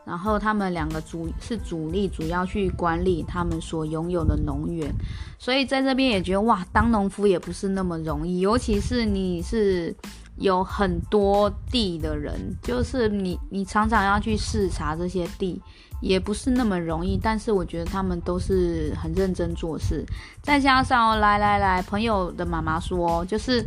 [0.05, 4.93] 然后他们两个主是主力，主要去管理他们所拥有的农园，
[5.38, 9.95] 所以在这边也觉得哇，当农夫也不是那么容易，尤其是你是
[10.37, 15.62] 有很多地的人，就是你你常常要去视察这些地，
[16.01, 17.17] 也不是那么容易。
[17.17, 20.05] 但是我觉得他们都是很认真做事，
[20.43, 23.65] 再加上来来来，朋友的妈妈说，就是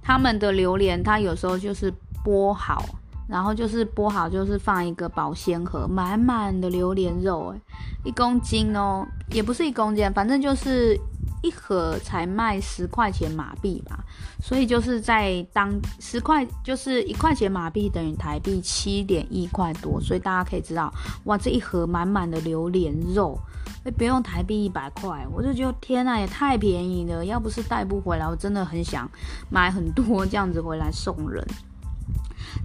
[0.00, 1.92] 他们的榴莲，他有时候就是
[2.24, 2.84] 剥好。
[3.28, 7.60] 然后就是剥好，就是放一个保鲜盒，满满的榴莲肉，诶，
[8.04, 10.98] 一公斤哦，也不是一公斤，反正就是
[11.42, 14.04] 一盒才卖十块钱马币吧，
[14.40, 20.92] 所以就是在当十块就是一块钱马币等于台币七点一块多，所以大家可以知道，
[21.24, 23.38] 哇，这一盒满满的榴莲肉，
[23.84, 29.10] 诶，不用台币一百块，我就觉得天呐，也太便宜了，要不是带不回来，我真的很想
[29.48, 31.44] 买很多这样子回来送人。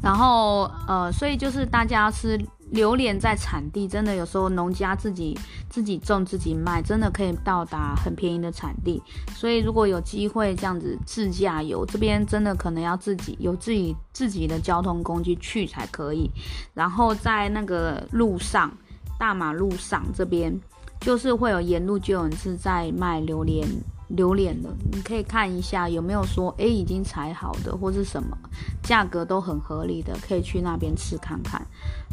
[0.02, 2.40] 然后，呃，所以就是大家吃
[2.72, 5.38] 榴莲在产地，真的有时候农家自己
[5.70, 9.02] 自己种自己卖，真的可以到达很便宜的产地。
[9.34, 16.30] 所以如果有机会这样子自驾游，这边真的可能要自己有自己自己的交通工具去才可以。
[16.74, 18.72] 然后在那个路上，
[19.18, 20.60] 大马路上这边，
[21.00, 23.66] 就是会有沿路就有人是在卖榴莲。
[24.10, 28.38] 榴莲的，你可以看一下有没有说，诶已经采好的或是什么，
[28.82, 31.62] 价格都很合理的，可以去那边吃看看。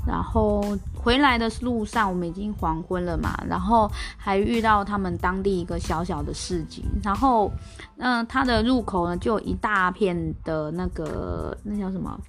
[0.07, 7.51] 然后回来的路上，我们已经黄昏了嘛，然后还遇到他们当地一个小小的市集，然后，
[7.97, 12.21] 嗯、它的入口呢就有一大片的那个那叫什么？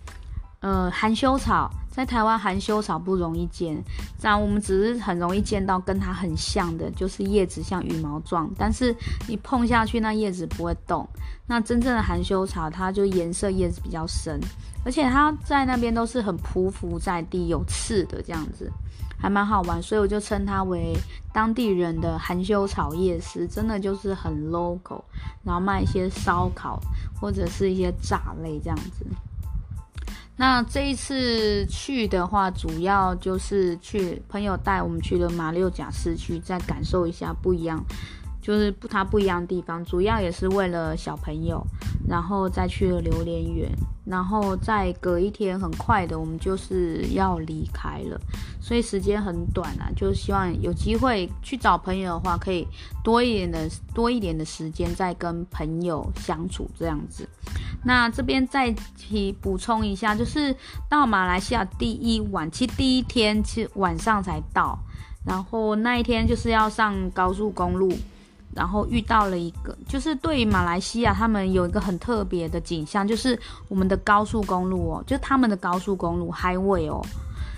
[0.62, 3.82] 呃，含羞草在台湾含羞草不容易见，
[4.20, 8.94] 这我们只是很容易见到跟它很像的，就是叶子像羽毛状，但是
[9.30, 11.08] 你碰下去那叶子不会动。
[11.48, 14.38] 那真正的含羞草，它就颜色叶子比较深，
[14.84, 18.70] 而且它在那边都是很匍匐在地，有刺的这样子，
[19.18, 20.94] 还蛮好玩，所以我就称它为
[21.32, 25.02] 当地人的含羞草夜市，真的就是很 local，
[25.46, 26.78] 然后卖一些烧烤
[27.22, 29.06] 或者是一些炸类这样子。
[30.38, 37.82] 那这一次去的话，主要就是去朋友带我们去了马六甲市区，再感受一下不一样，
[38.46, 39.84] 就是不它不一样的地方。
[39.84, 41.66] 主要也是为了小朋友，
[42.08, 43.68] 然后再去了榴莲园，
[44.06, 48.22] 然后再隔一天，很快的我们就是要离开了，
[48.62, 49.90] 所以时间很短啊。
[49.96, 52.68] 就希望有机会去找朋友的话，可以
[53.04, 57.28] 多一点的多一点的时间再跟朋友相处这样子。
[57.84, 60.56] 那这边再提补充一下，就是
[60.88, 64.78] 到马来西亚第一晚，其实第一天其实晚上才到，
[65.26, 67.92] 然后那一天就是要上高速公路，
[68.56, 73.38] 然后遇到了一个，就是对于马来西亚他们有一个很特别的景象，就是
[73.68, 77.06] 我们的高速公路哦，就是他们的高速公路 highway 哦。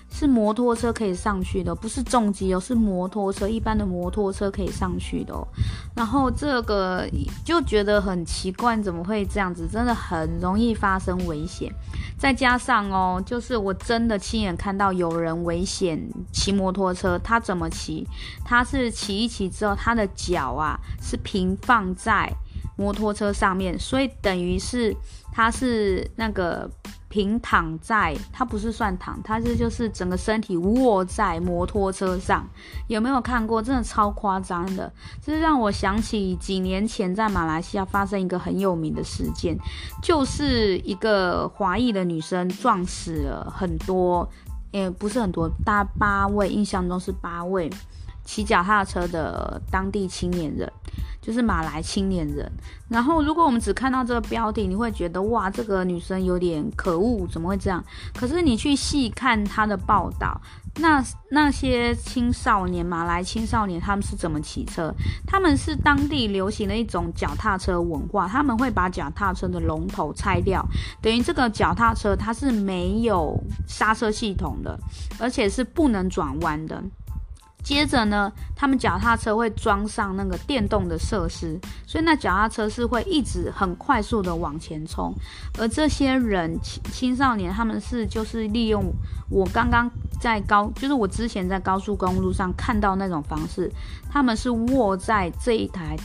[0.09, 5.35] 是摩托车可以上去的，不是重机哦，是摩托车，一般的摩托车可以上去的。
[5.95, 7.07] 然后这个
[7.45, 9.67] 就觉得很奇怪，怎么会这样子？
[9.71, 11.71] 真的很容易发生危险。
[12.17, 18.07] 再加上哦，就是我真的亲眼看到有人危险骑摩托车，他怎么骑？
[18.43, 22.31] 他是骑一骑之后，他的脚啊是平放在
[22.75, 24.95] 摩托车上面，所以等于是
[25.31, 26.67] 他是那个。
[27.09, 32.45] 平躺在，他不是算躺，他是就是整个身体卧在摩托车上，
[32.87, 33.61] 有没有看过？
[33.61, 34.91] 真的超夸张的，
[35.21, 39.57] 这是让我想起几年前在马来西亚发生一个很有名的事件，
[40.03, 44.29] 就是一个华裔的女生撞死了很多，
[44.73, 47.69] 诶，不是很多，大八位，印象中是八位
[48.25, 50.71] 骑脚踏车的当地青年人。
[51.27, 52.49] 就是马来青年人，
[52.87, 57.83] 然后如果我们只看到这个标题，你会觉得哇，这个女生有点可恶，怎么会这样？
[58.15, 60.39] 可是你去细看她的报道，
[60.77, 64.89] 那那些青少年，马来青少年他们是怎么骑车？
[65.25, 70.65] 他们是当地流行的一种脚踏车文化，他们会把脚踏车的龙头拆掉，
[71.01, 73.37] 等于这个脚踏车它是没有
[73.67, 74.79] 刹车系统的，
[75.19, 76.81] 而且是不能转弯的。
[77.67, 85.13] 接着呢，他们脚踏车会装上那个电动的设施，所以那脚踏车是会一直很快速的往前冲。
[85.59, 88.85] 而这些人青青少年，他们是就是利用
[89.29, 93.69] 我刚刚在高，就是我之前在高速公路上看到那种方式，
[94.09, 95.97] 他们是卧在这一台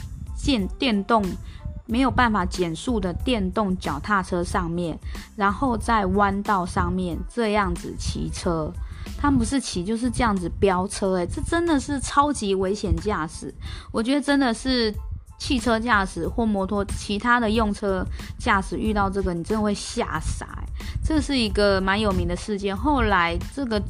[0.45, 1.25] 电电动
[1.87, 4.99] 没有办法减速的电动脚踏车上面，
[5.37, 8.73] 然后在弯道上面这样子骑车。
[9.19, 13.53] 他们不是骑就是这样子飙车，诶，这真的是超级危险驾驶。
[13.91, 14.93] 我觉得真的是
[15.39, 18.05] 汽车驾驶或摩托其他的用车
[18.39, 20.63] 驾驶遇到这个，你真的会吓傻。
[21.05, 22.77] 这是一个蛮有名的事件。
[22.77, 23.81] 后来这个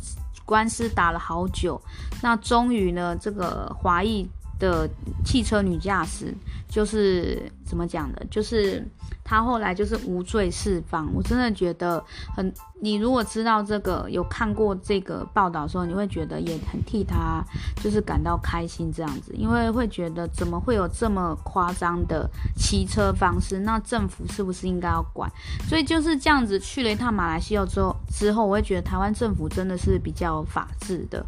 [0.44, 1.80] 官司打了好久，
[2.22, 4.26] 那终于呢，这个华裔
[4.58, 4.88] 的
[5.24, 6.34] 汽车女驾驶
[6.68, 8.22] 就是怎么讲的？
[8.30, 8.86] 就是。
[9.24, 12.04] 他后来就是无罪释放，我真的觉得
[12.34, 12.52] 很。
[12.80, 17.40] 你如果知道这个，有看过这个报道的时候，你会觉得也很替他
[17.76, 23.60] 就是感到开心这样子，因为会觉得怎么会有这么夸张的骑车方式？
[23.60, 25.30] 那政府是不是应该要管？
[25.68, 31.24] 所以就是这样子去了一趟马来西亚之后，之后我会觉得台湾政府真的是比较法治的。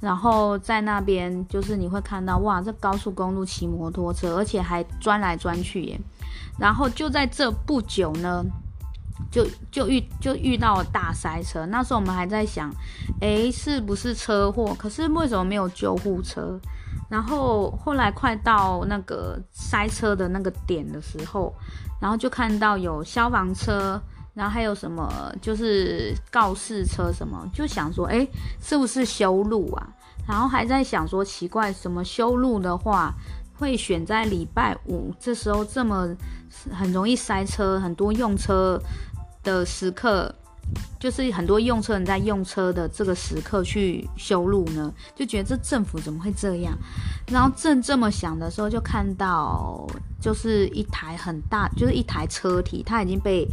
[0.00, 5.81] 然后在那边就是你会看到哇，这高速公路骑摩托车，而且还钻来钻去
[6.58, 8.44] 然后就在这不久呢，
[9.30, 11.64] 就就遇就遇到了大塞车。
[11.66, 12.70] 那时候我们还在想，
[13.20, 14.74] 诶，是不是车祸？
[14.78, 16.58] 可是为什么没有救护车？
[17.08, 21.54] 然后后来快到那个塞车的那个点的时候，
[22.00, 24.00] 然后就看到有消防车，
[24.34, 28.28] 然后还有什么就是告示车什么，就想说，诶，
[28.60, 29.88] 是不是修路啊？
[30.26, 33.12] 然后还在想说，奇怪，什么修路的话？
[33.62, 36.08] 会选在礼拜五，这时候这么
[36.72, 38.76] 很容易塞车，很多用车
[39.44, 40.34] 的时刻，
[40.98, 46.76] 就是很多用车人在用车的这个时刻去修路呢，就觉得这政府怎么会这样？
[47.28, 49.86] 然后正这么想的时候，就看到
[50.20, 53.46] 就是一台很大，就是一台车体，它已经被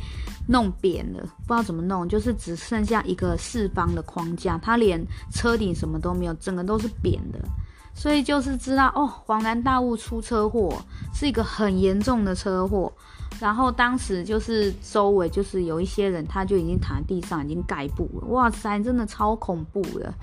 [0.48, 5.00] 弄扁了，不知道怎么弄，就是只剩下一个四方的框架，它连
[5.32, 7.40] 车顶什么都没有，整个都是扁的。
[8.00, 10.74] 所以就是知道哦，恍然大悟，出车祸
[11.14, 12.90] 是一个很严重的车祸。
[13.42, 18.28] 然后当时就是周围就是有一些人，他就已经躺在地上，已经盖布了。
[18.30, 20.14] 哇塞，真的超恐怖的。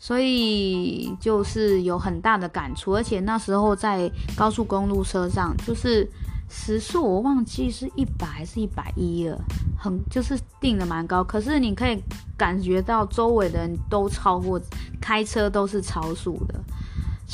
[0.00, 6.04] 所以就是有很大的感触，而且那时候在高速公路车上，就是
[6.48, 9.40] 时速我忘记是一百还是一百一了，
[9.78, 11.22] 很就是定的蛮高。
[11.22, 12.02] 可是你可以
[12.36, 14.60] 感觉到周围的人都超过，
[15.00, 16.60] 开车都是超速的。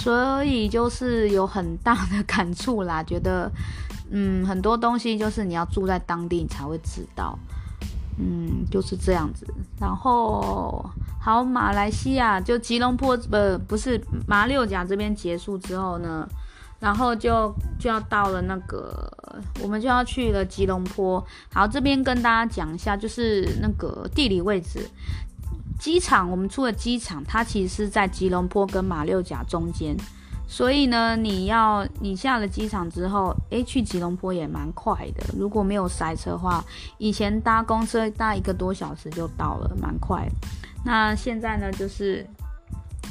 [0.00, 3.50] 所以就是有很大的感触啦，觉得，
[4.10, 7.36] 嗯，很多东西就是你要住在当地你才会知道，
[8.16, 9.44] 嗯，就是这样子。
[9.80, 10.88] 然后，
[11.20, 16.26] 好，马来西亚就吉隆坡，呃，不是马六甲这边结束之后呢，
[16.78, 19.12] 然后就就要到了那个，
[19.60, 21.22] 我们就要去了吉隆坡。
[21.52, 24.88] 好，这边跟大家讲一下，就是那个地理位置。
[25.78, 29.96] 机场，我们出了机场，它其实是在吉隆坡跟马六甲中间，
[30.48, 35.24] 所以呢，你要你下了机场之后，诶，去吉隆坡也蛮快的。
[35.38, 36.64] 如果没有塞车的话，
[36.98, 40.28] 以前搭公车搭一个多小时就到了，蛮快。
[40.84, 42.26] 那现在呢，就是，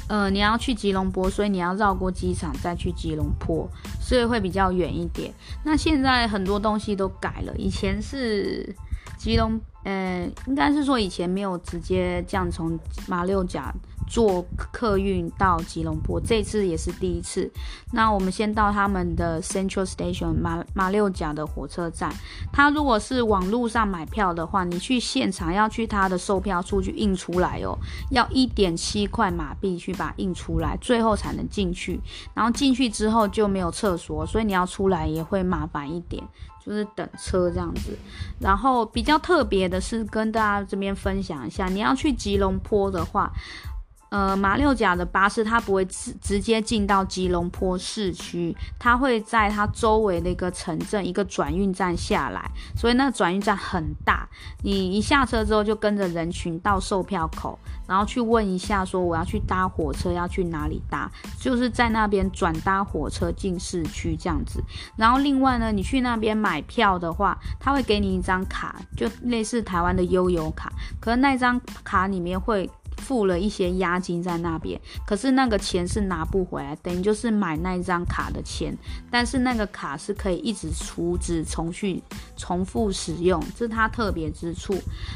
[0.08, 3.66] 呃，你要去吉隆坡，所以你要绕过机场再去吉隆坡，
[3.98, 5.32] 所以会比较远一点。
[5.64, 8.76] 那现在很多东西都改了，以前是
[9.16, 9.58] 吉隆。
[9.90, 13.72] 嗯，应该是说以前没有直接这样从马六甲
[14.06, 17.50] 坐客运到吉隆坡，这次也是第一次。
[17.92, 22.12] 那我们先到他们的 Central Station 马马六甲的火车站。
[22.52, 27.78] 他如果是网络上买票的话，你去现场要去他的售票处去印出来哦，
[28.10, 31.98] 要一点七块马币去把它印出来，最后才能进去。
[32.34, 36.22] 然后进去之后就没有厕所，所以你要出来也会麻烦一点。
[36.68, 37.96] 就是等车这样子，
[38.38, 43.32] 然后比较特别的是跟大家这边分享一下，你要去吉隆坡的话。
[44.10, 54.26] 呃，马六甲的巴士它不会直直接进到吉隆坡市区，它会在它周围的一个城镇一个转运站下来，所以那个转运站很大。
[54.62, 64.62] 你一下车之后就跟着人群到售票口，然后去问一下说我要去搭火车要去哪里搭，就是在那边转搭火车进市区这样子。
[64.96, 72.68] 然后另外呢，你去那边买票的话，他会给你一张卡，就类似台湾的悠游卡，可是那张卡里面会。
[72.98, 78.76] 付了一些押金在那边，可是那个钱是拿不回来，等于就是买那一张卡的钱，
[79.10, 82.02] 但是那个卡是可以一直储值、重续、
[82.36, 84.74] 重复使用，这是它特别之处。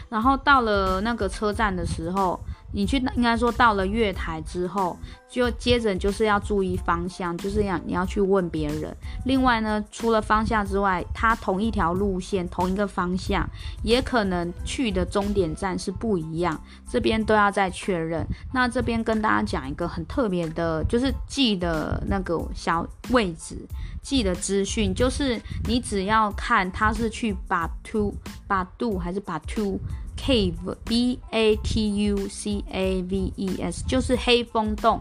[0.08, 2.40] 然后到了那个车站的时候。
[2.72, 4.98] 你去，应该说到了月台之后，
[5.28, 8.96] 就接着就是要注意方向，就是要你要去问别人。
[9.26, 13.48] 另外呢，除了方向之外，它同一条路线、同一个方向，
[13.82, 16.58] 也可能去的终点站是不一样，
[16.90, 18.26] 这边都要再确认。
[18.52, 23.56] 那这边跟大家讲一个很特别的，就是记的那个小位置，
[24.00, 28.14] 记的资讯，就是你只要看它是去 Batu、
[28.48, 29.78] Batu 还是 Batu。
[30.24, 35.00] Cave B A T U C A V E S 就是黑风洞。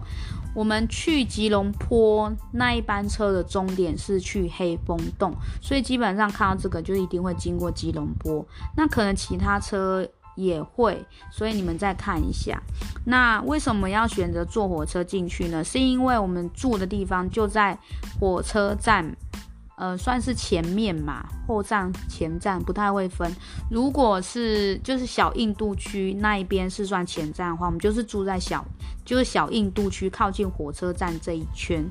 [0.55, 8.45] 我们去吉隆坡那一班车的终点是去黑风洞，所以基本上看到这个就一定会经过吉隆坡。
[8.76, 10.05] 那可能其他车
[10.36, 12.61] 也会，所以你们再看一下。
[13.05, 15.63] 那为什么要选择坐火车进去呢？
[15.63, 17.78] 是因为我们住的地方就在
[18.19, 19.15] 火车站。
[19.82, 23.36] 呃，算是前面嘛，后站、前站不太会分。
[23.72, 28.64] 如果是就是小印度区那一边是算前站的话，我们就是住在小，
[29.12, 31.84] 就是小印度区靠近火车站这一圈。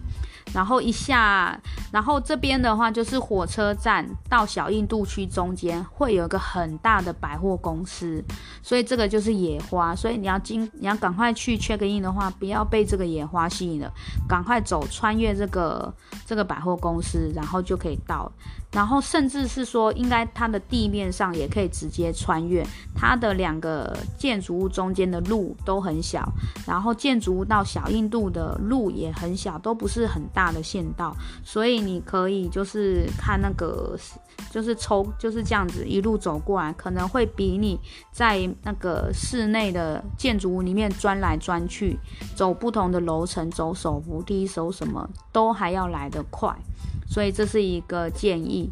[0.54, 1.60] 然后一下，
[1.92, 8.24] 然后这边的话就是火车站到小印度区中间会有一个很大的百货公司，
[8.62, 9.94] 所以这个就是野花。
[9.94, 13.92] 所以你要经，你要赶快去 check in 的话，不要被这个野花吸引了，
[14.26, 15.94] 赶快走，穿越这个
[16.24, 18.32] 这个百货公司，然后就可以到。
[18.72, 22.64] 然后甚至是说，应该它的地面上也可以直接穿越，
[22.94, 26.32] 它的两个建筑物中间的路都很小，
[26.66, 33.98] 然后建筑物到小印度的路也很小，都不是很大的线道，所以你可以就是看那个，
[34.52, 37.76] 就是抽就是这样子一路走过来，可能会比你
[38.12, 41.98] 在那个室内的建筑物里面钻来钻去，
[42.36, 46.56] 走不同的楼层，走手扶梯，走什么都还要来得快。
[47.10, 48.70] 所以这是一个建议。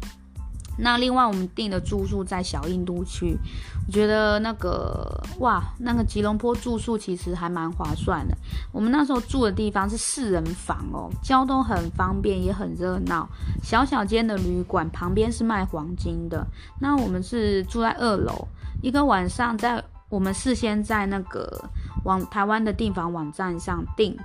[0.81, 3.37] 那另外我们订的住宿在小印度区，
[3.85, 8.37] 我觉得那个哇，那个吉隆坡住宿其实还蛮划算的。
[8.71, 13.27] 我们那时候住的地方是四人房哦，交通很方便，也很热闹。
[13.61, 16.47] 小小间的旅馆旁边是卖黄金的。
[16.79, 18.47] 那我们是住在二楼，
[18.81, 21.61] 一个晚上在我们事先在那个
[22.05, 24.17] 网台湾的订房网站上订。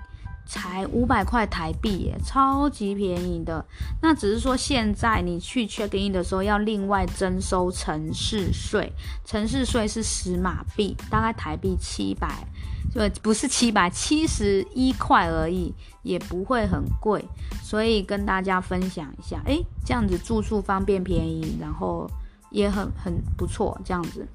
[0.47, 3.65] 才五百块台币耶，超级便宜的。
[4.01, 8.93] 那只是说现在你去 check in 的时候要另外征收城市税，
[9.25, 12.47] 城市税是十马币，大概台币七百，
[12.95, 15.73] 就，不是七百，七十一块而已，
[16.03, 17.25] 也不会很贵。
[17.63, 22.09] 所以跟大家分享一下，诶，这样子住宿方便便宜，然后
[22.51, 24.29] 也很很不错，这样子。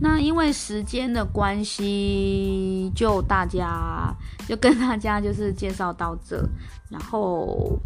[0.00, 4.14] 那因为时间的关系，就大家
[4.46, 6.48] 就跟大家就是介绍到这，
[6.88, 7.76] 然后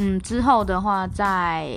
[0.00, 1.68] 嗯之后的话再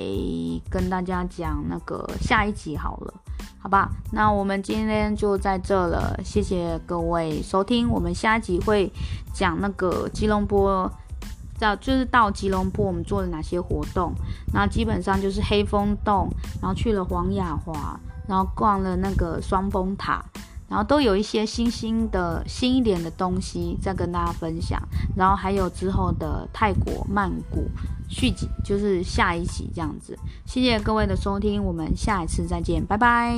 [0.72, 3.14] 跟大家讲那个下一集好了，
[3.60, 3.92] 好吧？
[4.12, 8.92] 那我们今天就在这了，谢谢各位收听，我们下一集会
[9.34, 10.92] 讲那个吉隆坡，
[11.60, 14.12] 到就是到吉隆坡我们做了哪些活动，
[14.52, 16.28] 那基本上就是黑风洞，
[16.60, 18.00] 然后去了黄雅华。
[18.28, 20.24] 然后逛了那个双峰塔，
[20.68, 24.82] 然后都有一些新新的新一点的东西再跟大家分享，
[25.16, 27.70] 然后还有之后的泰国曼谷
[28.10, 30.18] 续集，就是下一集这样子。
[30.46, 33.38] 谢谢各位的收听，我们下一次再见，拜拜。